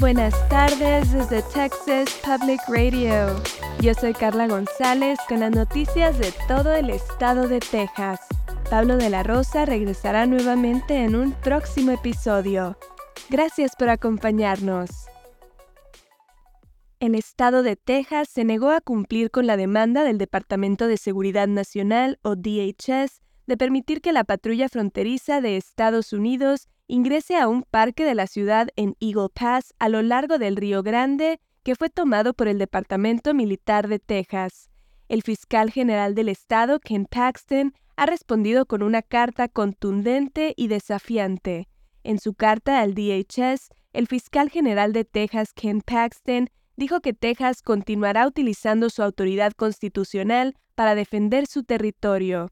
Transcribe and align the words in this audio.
Buenas 0.00 0.48
tardes 0.48 1.12
desde 1.12 1.42
Texas 1.42 2.20
Public 2.22 2.60
Radio. 2.68 3.34
Yo 3.80 3.92
soy 3.94 4.12
Carla 4.12 4.46
González 4.46 5.18
con 5.28 5.40
las 5.40 5.50
noticias 5.50 6.16
de 6.20 6.32
todo 6.46 6.72
el 6.72 6.90
estado 6.90 7.48
de 7.48 7.58
Texas. 7.58 8.20
Pablo 8.70 8.96
de 8.96 9.10
la 9.10 9.24
Rosa 9.24 9.64
regresará 9.66 10.26
nuevamente 10.26 11.02
en 11.02 11.16
un 11.16 11.32
próximo 11.32 11.90
episodio. 11.90 12.78
Gracias 13.28 13.72
por 13.76 13.88
acompañarnos. 13.88 14.88
El 17.00 17.16
estado 17.16 17.64
de 17.64 17.74
Texas 17.74 18.28
se 18.28 18.44
negó 18.44 18.70
a 18.70 18.80
cumplir 18.80 19.32
con 19.32 19.48
la 19.48 19.56
demanda 19.56 20.04
del 20.04 20.18
Departamento 20.18 20.86
de 20.86 20.96
Seguridad 20.96 21.48
Nacional, 21.48 22.20
o 22.22 22.36
DHS, 22.36 23.20
de 23.48 23.56
permitir 23.56 24.00
que 24.00 24.12
la 24.12 24.22
patrulla 24.22 24.68
fronteriza 24.68 25.40
de 25.40 25.56
Estados 25.56 26.12
Unidos 26.12 26.68
ingrese 26.88 27.36
a 27.36 27.46
un 27.46 27.62
parque 27.62 28.04
de 28.04 28.14
la 28.14 28.26
ciudad 28.26 28.68
en 28.74 28.96
Eagle 28.98 29.28
Pass 29.32 29.74
a 29.78 29.88
lo 29.88 30.02
largo 30.02 30.38
del 30.38 30.56
Río 30.56 30.82
Grande 30.82 31.38
que 31.62 31.76
fue 31.76 31.90
tomado 31.90 32.32
por 32.32 32.48
el 32.48 32.58
Departamento 32.58 33.34
Militar 33.34 33.88
de 33.88 33.98
Texas. 33.98 34.70
El 35.08 35.22
fiscal 35.22 35.70
general 35.70 36.14
del 36.14 36.30
estado, 36.30 36.80
Ken 36.80 37.04
Paxton, 37.04 37.74
ha 37.96 38.06
respondido 38.06 38.64
con 38.64 38.82
una 38.82 39.02
carta 39.02 39.48
contundente 39.48 40.54
y 40.56 40.68
desafiante. 40.68 41.68
En 42.04 42.18
su 42.18 42.32
carta 42.32 42.80
al 42.80 42.94
DHS, 42.94 43.68
el 43.92 44.06
fiscal 44.06 44.48
general 44.48 44.92
de 44.92 45.04
Texas, 45.04 45.52
Ken 45.52 45.82
Paxton, 45.82 46.48
dijo 46.76 47.00
que 47.00 47.12
Texas 47.12 47.60
continuará 47.60 48.26
utilizando 48.26 48.88
su 48.88 49.02
autoridad 49.02 49.52
constitucional 49.52 50.54
para 50.74 50.94
defender 50.94 51.46
su 51.46 51.64
territorio. 51.64 52.50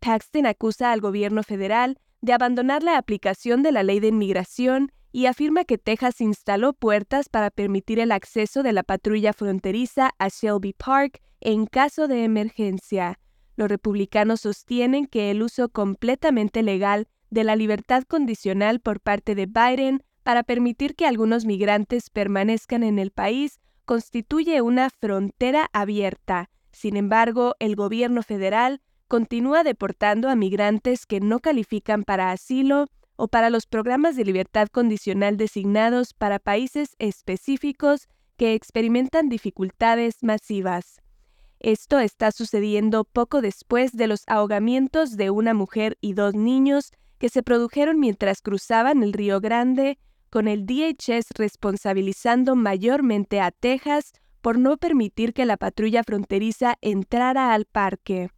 Paxton 0.00 0.46
acusa 0.46 0.92
al 0.92 1.00
gobierno 1.00 1.42
federal 1.42 1.98
de 2.20 2.32
abandonar 2.32 2.82
la 2.82 2.98
aplicación 2.98 3.62
de 3.62 3.72
la 3.72 3.82
ley 3.82 4.00
de 4.00 4.08
inmigración 4.08 4.90
y 5.12 5.26
afirma 5.26 5.64
que 5.64 5.78
Texas 5.78 6.20
instaló 6.20 6.72
puertas 6.72 7.28
para 7.28 7.50
permitir 7.50 8.00
el 8.00 8.12
acceso 8.12 8.62
de 8.62 8.72
la 8.72 8.82
patrulla 8.82 9.32
fronteriza 9.32 10.10
a 10.18 10.28
Shelby 10.28 10.74
Park 10.74 11.22
en 11.40 11.66
caso 11.66 12.08
de 12.08 12.24
emergencia. 12.24 13.18
Los 13.56 13.68
republicanos 13.68 14.40
sostienen 14.42 15.06
que 15.06 15.30
el 15.30 15.42
uso 15.42 15.68
completamente 15.70 16.62
legal 16.62 17.08
de 17.30 17.44
la 17.44 17.56
libertad 17.56 18.02
condicional 18.02 18.80
por 18.80 19.00
parte 19.00 19.34
de 19.34 19.46
Biden 19.46 20.02
para 20.22 20.42
permitir 20.42 20.96
que 20.96 21.06
algunos 21.06 21.46
migrantes 21.46 22.10
permanezcan 22.10 22.82
en 22.82 22.98
el 22.98 23.10
país 23.10 23.60
constituye 23.84 24.60
una 24.60 24.90
frontera 24.90 25.70
abierta. 25.72 26.50
Sin 26.72 26.96
embargo, 26.96 27.54
el 27.58 27.76
gobierno 27.76 28.22
federal 28.22 28.82
continúa 29.08 29.62
deportando 29.62 30.28
a 30.28 30.36
migrantes 30.36 31.06
que 31.06 31.20
no 31.20 31.40
califican 31.40 32.04
para 32.04 32.32
asilo 32.32 32.86
o 33.16 33.28
para 33.28 33.50
los 33.50 33.66
programas 33.66 34.16
de 34.16 34.24
libertad 34.24 34.68
condicional 34.68 35.36
designados 35.36 36.12
para 36.12 36.38
países 36.38 36.94
específicos 36.98 38.08
que 38.36 38.54
experimentan 38.54 39.28
dificultades 39.28 40.16
masivas. 40.22 41.00
Esto 41.58 41.98
está 41.98 42.32
sucediendo 42.32 43.04
poco 43.04 43.40
después 43.40 43.92
de 43.92 44.06
los 44.06 44.24
ahogamientos 44.26 45.16
de 45.16 45.30
una 45.30 45.54
mujer 45.54 45.96
y 46.00 46.12
dos 46.12 46.34
niños 46.34 46.92
que 47.18 47.30
se 47.30 47.42
produjeron 47.42 47.98
mientras 47.98 48.42
cruzaban 48.42 49.02
el 49.02 49.14
Río 49.14 49.40
Grande, 49.40 49.98
con 50.28 50.48
el 50.48 50.66
DHS 50.66 51.28
responsabilizando 51.34 52.56
mayormente 52.56 53.40
a 53.40 53.50
Texas 53.52 54.12
por 54.42 54.58
no 54.58 54.76
permitir 54.76 55.32
que 55.32 55.46
la 55.46 55.56
patrulla 55.56 56.04
fronteriza 56.04 56.76
entrara 56.82 57.54
al 57.54 57.64
parque. 57.64 58.30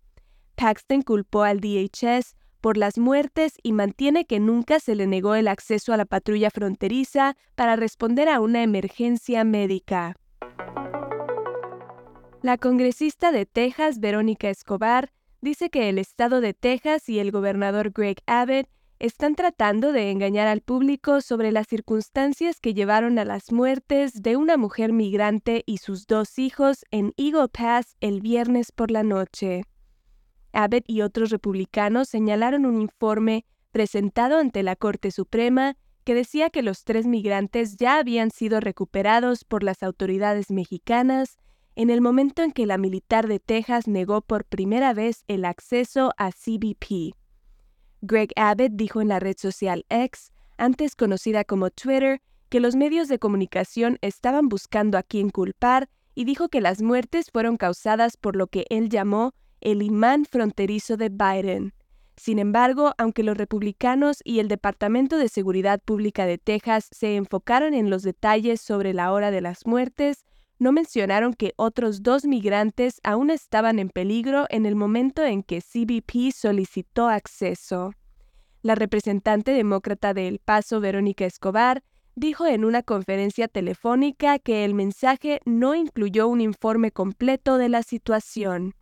Paxton 0.58 1.02
culpó 1.02 1.44
al 1.44 1.60
DHS 1.60 2.34
por 2.60 2.76
las 2.76 2.98
muertes 2.98 3.54
y 3.62 3.72
mantiene 3.72 4.26
que 4.26 4.40
nunca 4.40 4.80
se 4.80 4.96
le 4.96 5.06
negó 5.06 5.36
el 5.36 5.46
acceso 5.46 5.92
a 5.92 5.96
la 5.96 6.04
patrulla 6.04 6.50
fronteriza 6.50 7.36
para 7.54 7.76
responder 7.76 8.28
a 8.28 8.40
una 8.40 8.64
emergencia 8.64 9.44
médica. 9.44 10.16
La 12.42 12.58
congresista 12.58 13.30
de 13.30 13.46
Texas, 13.46 14.00
Verónica 14.00 14.50
Escobar, 14.50 15.12
dice 15.40 15.70
que 15.70 15.88
el 15.88 15.98
estado 15.98 16.40
de 16.40 16.54
Texas 16.54 17.08
y 17.08 17.20
el 17.20 17.30
gobernador 17.30 17.92
Greg 17.92 18.18
Abbott 18.26 18.66
están 18.98 19.36
tratando 19.36 19.92
de 19.92 20.10
engañar 20.10 20.48
al 20.48 20.60
público 20.60 21.20
sobre 21.20 21.52
las 21.52 21.68
circunstancias 21.68 22.58
que 22.58 22.74
llevaron 22.74 23.20
a 23.20 23.24
las 23.24 23.52
muertes 23.52 24.22
de 24.22 24.36
una 24.36 24.56
mujer 24.56 24.92
migrante 24.92 25.62
y 25.66 25.78
sus 25.78 26.08
dos 26.08 26.36
hijos 26.36 26.84
en 26.90 27.12
Eagle 27.16 27.46
Pass 27.46 27.96
el 28.00 28.20
viernes 28.20 28.72
por 28.72 28.90
la 28.90 29.04
noche. 29.04 29.62
Abbott 30.52 30.84
y 30.86 31.02
otros 31.02 31.30
republicanos 31.30 32.08
señalaron 32.08 32.66
un 32.66 32.80
informe 32.80 33.44
presentado 33.70 34.38
ante 34.38 34.62
la 34.62 34.76
Corte 34.76 35.10
Suprema 35.10 35.76
que 36.04 36.14
decía 36.14 36.50
que 36.50 36.62
los 36.62 36.84
tres 36.84 37.06
migrantes 37.06 37.76
ya 37.76 37.98
habían 37.98 38.30
sido 38.30 38.60
recuperados 38.60 39.44
por 39.44 39.62
las 39.62 39.82
autoridades 39.82 40.50
mexicanas 40.50 41.36
en 41.76 41.90
el 41.90 42.00
momento 42.00 42.42
en 42.42 42.52
que 42.52 42.66
la 42.66 42.78
militar 42.78 43.28
de 43.28 43.38
Texas 43.38 43.86
negó 43.86 44.20
por 44.20 44.44
primera 44.44 44.94
vez 44.94 45.22
el 45.28 45.44
acceso 45.44 46.12
a 46.16 46.32
CBP. 46.32 47.14
Greg 48.00 48.30
Abbott 48.36 48.72
dijo 48.72 49.00
en 49.00 49.08
la 49.08 49.20
red 49.20 49.36
social 49.38 49.84
X, 49.88 50.32
antes 50.56 50.96
conocida 50.96 51.44
como 51.44 51.70
Twitter, 51.70 52.20
que 52.48 52.60
los 52.60 52.74
medios 52.74 53.08
de 53.08 53.18
comunicación 53.18 53.98
estaban 54.00 54.48
buscando 54.48 54.98
a 54.98 55.02
quién 55.02 55.30
culpar 55.30 55.88
y 56.14 56.24
dijo 56.24 56.48
que 56.48 56.60
las 56.60 56.82
muertes 56.82 57.30
fueron 57.30 57.56
causadas 57.56 58.16
por 58.16 58.34
lo 58.34 58.46
que 58.46 58.64
él 58.70 58.88
llamó 58.88 59.34
el 59.60 59.82
imán 59.82 60.24
fronterizo 60.24 60.96
de 60.96 61.08
Biden. 61.08 61.74
Sin 62.16 62.38
embargo, 62.38 62.94
aunque 62.98 63.22
los 63.22 63.36
republicanos 63.36 64.20
y 64.24 64.40
el 64.40 64.48
Departamento 64.48 65.18
de 65.18 65.28
Seguridad 65.28 65.80
Pública 65.80 66.26
de 66.26 66.36
Texas 66.36 66.88
se 66.90 67.14
enfocaron 67.14 67.74
en 67.74 67.90
los 67.90 68.02
detalles 68.02 68.60
sobre 68.60 68.92
la 68.92 69.12
hora 69.12 69.30
de 69.30 69.40
las 69.40 69.66
muertes, 69.66 70.24
no 70.58 70.72
mencionaron 70.72 71.34
que 71.34 71.52
otros 71.56 72.02
dos 72.02 72.24
migrantes 72.24 73.00
aún 73.04 73.30
estaban 73.30 73.78
en 73.78 73.90
peligro 73.90 74.46
en 74.50 74.66
el 74.66 74.74
momento 74.74 75.24
en 75.24 75.44
que 75.44 75.60
CBP 75.60 76.32
solicitó 76.34 77.08
acceso. 77.08 77.92
La 78.62 78.74
representante 78.74 79.52
demócrata 79.52 80.14
de 80.14 80.26
El 80.26 80.40
Paso, 80.40 80.80
Verónica 80.80 81.24
Escobar, 81.24 81.84
dijo 82.16 82.46
en 82.46 82.64
una 82.64 82.82
conferencia 82.82 83.46
telefónica 83.46 84.40
que 84.40 84.64
el 84.64 84.74
mensaje 84.74 85.40
no 85.44 85.76
incluyó 85.76 86.26
un 86.26 86.40
informe 86.40 86.90
completo 86.90 87.56
de 87.58 87.68
la 87.68 87.84
situación. 87.84 88.74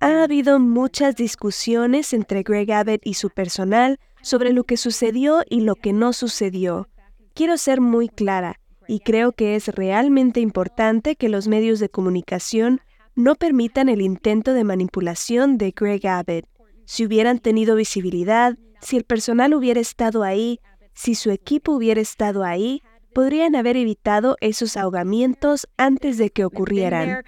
Ha 0.00 0.22
habido 0.22 0.58
muchas 0.58 1.16
discusiones 1.16 2.12
entre 2.12 2.42
Greg 2.42 2.70
Abbott 2.72 3.00
y 3.04 3.14
su 3.14 3.30
personal 3.30 3.98
sobre 4.22 4.52
lo 4.52 4.64
que 4.64 4.76
sucedió 4.76 5.42
y 5.48 5.60
lo 5.60 5.76
que 5.76 5.92
no 5.92 6.12
sucedió. 6.12 6.88
Quiero 7.34 7.56
ser 7.56 7.80
muy 7.80 8.08
clara 8.08 8.60
y 8.86 9.00
creo 9.00 9.32
que 9.32 9.56
es 9.56 9.68
realmente 9.68 10.40
importante 10.40 11.16
que 11.16 11.28
los 11.28 11.48
medios 11.48 11.80
de 11.80 11.88
comunicación 11.88 12.80
no 13.14 13.34
permitan 13.34 13.88
el 13.88 14.00
intento 14.00 14.52
de 14.52 14.64
manipulación 14.64 15.56
de 15.56 15.72
Greg 15.74 16.06
Abbott. 16.06 16.46
Si 16.84 17.06
hubieran 17.06 17.38
tenido 17.38 17.76
visibilidad, 17.76 18.58
si 18.80 18.96
el 18.96 19.04
personal 19.04 19.54
hubiera 19.54 19.80
estado 19.80 20.22
ahí, 20.22 20.60
si 20.92 21.14
su 21.14 21.30
equipo 21.30 21.72
hubiera 21.72 22.00
estado 22.00 22.44
ahí, 22.44 22.82
podrían 23.14 23.56
haber 23.56 23.76
evitado 23.78 24.36
esos 24.40 24.76
ahogamientos 24.76 25.66
antes 25.78 26.18
de 26.18 26.30
que 26.30 26.44
ocurrieran. 26.44 27.24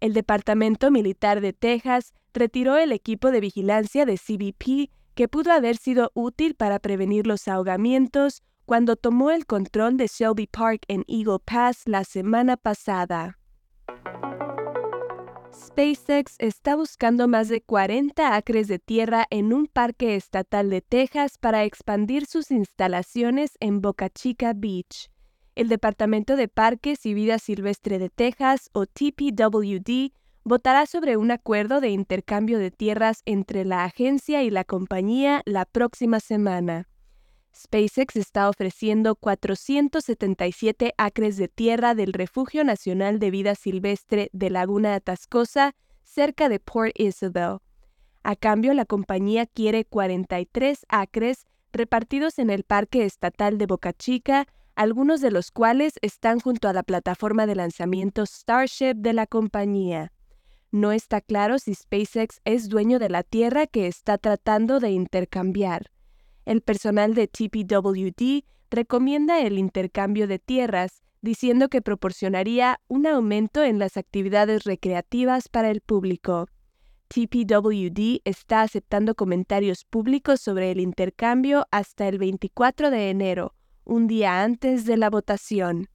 El 0.00 0.14
Departamento 0.14 0.90
Militar 0.90 1.40
de 1.40 1.52
Texas 1.52 2.14
retiró 2.32 2.76
el 2.78 2.92
equipo 2.92 3.30
de 3.30 3.40
vigilancia 3.40 4.06
de 4.06 4.16
CBP 4.16 4.90
que 5.14 5.28
pudo 5.28 5.52
haber 5.52 5.76
sido 5.76 6.12
útil 6.14 6.54
para 6.54 6.78
prevenir 6.78 7.26
los 7.26 7.48
ahogamientos 7.48 8.42
cuando 8.64 8.96
tomó 8.96 9.30
el 9.30 9.46
control 9.46 9.96
de 9.96 10.06
Shelby 10.06 10.46
Park 10.46 10.82
en 10.88 11.04
Eagle 11.08 11.38
Pass 11.44 11.82
la 11.86 12.04
semana 12.04 12.56
pasada. 12.56 13.37
SpaceX 15.68 16.36
está 16.38 16.76
buscando 16.76 17.28
más 17.28 17.48
de 17.48 17.60
40 17.60 18.34
acres 18.34 18.68
de 18.68 18.78
tierra 18.78 19.26
en 19.28 19.52
un 19.52 19.66
parque 19.66 20.16
estatal 20.16 20.70
de 20.70 20.80
Texas 20.80 21.36
para 21.36 21.64
expandir 21.64 22.24
sus 22.24 22.50
instalaciones 22.50 23.50
en 23.60 23.82
Boca 23.82 24.08
Chica 24.08 24.54
Beach. 24.56 25.10
El 25.54 25.68
Departamento 25.68 26.36
de 26.36 26.48
Parques 26.48 27.04
y 27.04 27.12
Vida 27.12 27.38
Silvestre 27.38 27.98
de 27.98 28.08
Texas, 28.08 28.70
o 28.72 28.86
TPWD, 28.86 30.12
votará 30.42 30.86
sobre 30.86 31.18
un 31.18 31.30
acuerdo 31.30 31.82
de 31.82 31.90
intercambio 31.90 32.58
de 32.58 32.70
tierras 32.70 33.20
entre 33.26 33.66
la 33.66 33.84
agencia 33.84 34.42
y 34.42 34.50
la 34.50 34.64
compañía 34.64 35.42
la 35.44 35.66
próxima 35.66 36.20
semana. 36.20 36.88
SpaceX 37.54 38.16
está 38.16 38.48
ofreciendo 38.48 39.16
477 39.16 40.94
acres 40.96 41.36
de 41.36 41.48
tierra 41.48 41.94
del 41.94 42.12
Refugio 42.12 42.64
Nacional 42.64 43.18
de 43.18 43.30
Vida 43.30 43.54
Silvestre 43.54 44.30
de 44.32 44.50
Laguna 44.50 44.94
Atascosa, 44.94 45.74
cerca 46.04 46.48
de 46.48 46.60
Port 46.60 46.92
Isabel. 46.98 47.58
A 48.22 48.36
cambio, 48.36 48.74
la 48.74 48.84
compañía 48.84 49.46
quiere 49.46 49.84
43 49.84 50.86
acres 50.88 51.46
repartidos 51.72 52.38
en 52.38 52.50
el 52.50 52.64
Parque 52.64 53.04
Estatal 53.04 53.58
de 53.58 53.66
Boca 53.66 53.92
Chica, 53.92 54.46
algunos 54.74 55.20
de 55.20 55.30
los 55.30 55.50
cuales 55.50 55.94
están 56.02 56.40
junto 56.40 56.68
a 56.68 56.72
la 56.72 56.82
plataforma 56.82 57.46
de 57.46 57.56
lanzamiento 57.56 58.24
Starship 58.24 58.94
de 58.94 59.12
la 59.12 59.26
compañía. 59.26 60.12
no 60.70 60.92
está 60.92 61.22
claro 61.22 61.58
si 61.58 61.74
SpaceX 61.74 62.40
es 62.44 62.68
dueño 62.68 62.98
de 62.98 63.08
la 63.08 63.22
tierra 63.22 63.66
que 63.66 63.86
está 63.86 64.18
tratando 64.18 64.80
de 64.80 64.90
intercambiar. 64.90 65.90
El 66.48 66.62
personal 66.62 67.12
de 67.12 67.28
TPWD 67.28 68.42
recomienda 68.70 69.38
el 69.42 69.58
intercambio 69.58 70.26
de 70.26 70.38
tierras, 70.38 71.02
diciendo 71.20 71.68
que 71.68 71.82
proporcionaría 71.82 72.80
un 72.88 73.06
aumento 73.06 73.62
en 73.62 73.78
las 73.78 73.98
actividades 73.98 74.64
recreativas 74.64 75.50
para 75.50 75.70
el 75.70 75.82
público. 75.82 76.48
TPWD 77.08 78.22
está 78.24 78.62
aceptando 78.62 79.14
comentarios 79.14 79.84
públicos 79.84 80.40
sobre 80.40 80.70
el 80.70 80.80
intercambio 80.80 81.66
hasta 81.70 82.08
el 82.08 82.16
24 82.16 82.90
de 82.90 83.10
enero, 83.10 83.54
un 83.84 84.06
día 84.06 84.42
antes 84.42 84.86
de 84.86 84.96
la 84.96 85.10
votación. 85.10 85.90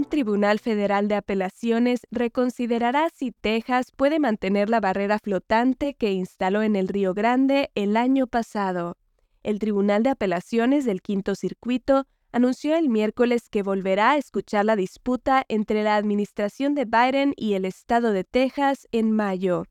Un 0.00 0.06
tribunal 0.06 0.60
federal 0.60 1.08
de 1.08 1.14
apelaciones 1.14 2.06
reconsiderará 2.10 3.10
si 3.14 3.32
Texas 3.32 3.92
puede 3.94 4.18
mantener 4.18 4.70
la 4.70 4.80
barrera 4.80 5.18
flotante 5.18 5.92
que 5.92 6.12
instaló 6.12 6.62
en 6.62 6.74
el 6.74 6.88
Río 6.88 7.12
Grande 7.12 7.70
el 7.74 7.98
año 7.98 8.26
pasado. 8.26 8.96
El 9.42 9.58
Tribunal 9.58 10.02
de 10.02 10.08
Apelaciones 10.08 10.86
del 10.86 11.02
Quinto 11.02 11.34
Circuito 11.34 12.06
anunció 12.32 12.78
el 12.78 12.88
miércoles 12.88 13.50
que 13.50 13.62
volverá 13.62 14.12
a 14.12 14.16
escuchar 14.16 14.64
la 14.64 14.74
disputa 14.74 15.44
entre 15.48 15.82
la 15.82 15.96
administración 15.96 16.74
de 16.74 16.86
Biden 16.86 17.34
y 17.36 17.52
el 17.52 17.66
estado 17.66 18.12
de 18.12 18.24
Texas 18.24 18.88
en 18.92 19.12
mayo. 19.12 19.66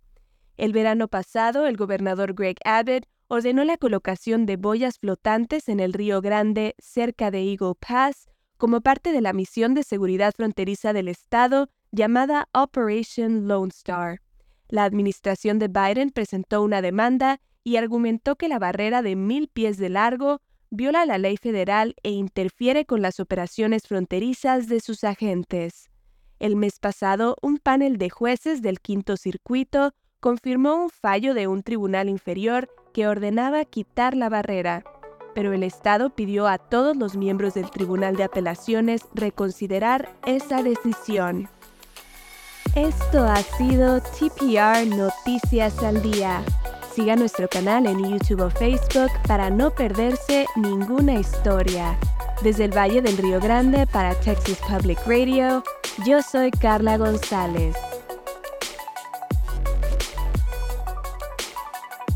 El 0.57 0.73
verano 0.73 1.07
pasado, 1.07 1.65
el 1.65 1.75
gobernador 1.75 2.35
Greg 2.35 2.57
Abbott 2.65 3.07
ordenó 3.29 3.63
la 3.63 3.77
colocación 3.77 4.45
de 4.45 4.57
boyas 4.57 4.99
flotantes 4.99 5.69
en 5.69 5.79
el 5.79 5.91
Río 5.91 6.21
Grande 6.21 6.75
cerca 6.77 7.31
de 7.31 7.41
Eagle 7.49 7.73
Pass 7.79 8.29
como 8.59 8.81
parte 8.81 9.13
de 9.13 9.21
la 9.21 9.31
misión 9.31 9.73
de 9.73 9.83
seguridad 9.83 10.33
fronteriza 10.35 10.91
del 10.91 11.07
estado 11.07 11.69
llamada 11.91 12.49
Operation 12.53 13.47
Lone 13.47 13.69
Star. 13.69 14.21
La 14.67 14.83
administración 14.83 15.59
de 15.59 15.69
Biden 15.69 16.09
presentó 16.09 16.61
una 16.61 16.81
demanda 16.81 17.39
y 17.63 17.77
argumentó 17.77 18.35
que 18.35 18.49
la 18.49 18.59
barrera 18.59 19.01
de 19.01 19.15
mil 19.15 19.47
pies 19.47 19.77
de 19.77 19.87
largo 19.87 20.41
viola 20.71 21.05
la 21.05 21.17
ley 21.17 21.37
federal 21.37 21.95
e 22.03 22.11
interfiere 22.11 22.85
con 22.85 23.01
las 23.01 23.21
operaciones 23.21 23.87
fronterizas 23.87 24.67
de 24.67 24.81
sus 24.81 25.05
agentes. 25.05 25.89
El 26.37 26.57
mes 26.57 26.79
pasado, 26.79 27.37
un 27.41 27.59
panel 27.59 27.97
de 27.97 28.09
jueces 28.09 28.61
del 28.61 28.81
Quinto 28.81 29.15
Circuito 29.15 29.93
confirmó 30.19 30.75
un 30.75 30.89
fallo 30.89 31.33
de 31.33 31.47
un 31.47 31.63
tribunal 31.63 32.09
inferior 32.09 32.69
que 32.93 33.07
ordenaba 33.07 33.63
quitar 33.63 34.17
la 34.17 34.27
barrera, 34.27 34.83
pero 35.33 35.53
el 35.53 35.63
Estado 35.63 36.09
pidió 36.09 36.47
a 36.47 36.57
todos 36.57 36.95
los 36.95 37.15
miembros 37.15 37.53
del 37.53 37.69
Tribunal 37.69 38.15
de 38.15 38.23
Apelaciones 38.23 39.01
reconsiderar 39.13 40.09
esa 40.25 40.63
decisión. 40.63 41.49
Esto 42.75 43.23
ha 43.23 43.41
sido 43.41 43.99
TPR 43.99 44.85
Noticias 44.87 45.81
al 45.83 46.01
Día. 46.01 46.43
Siga 46.93 47.15
nuestro 47.15 47.47
canal 47.47 47.87
en 47.87 48.03
YouTube 48.03 48.41
o 48.41 48.49
Facebook 48.49 49.11
para 49.27 49.49
no 49.49 49.71
perderse 49.71 50.45
ninguna 50.55 51.13
historia. 51.13 51.97
Desde 52.43 52.65
el 52.65 52.77
Valle 52.77 53.01
del 53.01 53.17
Río 53.17 53.39
Grande 53.39 53.87
para 53.87 54.15
Texas 54.15 54.59
Public 54.67 54.99
Radio, 55.05 55.63
yo 56.05 56.21
soy 56.21 56.51
Carla 56.51 56.97
González. 56.97 57.75